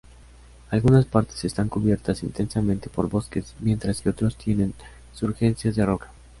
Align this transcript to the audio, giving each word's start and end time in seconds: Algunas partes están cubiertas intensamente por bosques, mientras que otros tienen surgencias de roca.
Algunas 0.71 1.05
partes 1.05 1.45
están 1.45 1.69
cubiertas 1.69 2.23
intensamente 2.23 2.89
por 2.89 3.07
bosques, 3.07 3.53
mientras 3.59 4.01
que 4.01 4.09
otros 4.09 4.35
tienen 4.35 4.73
surgencias 5.13 5.75
de 5.75 5.85
roca. 5.85 6.09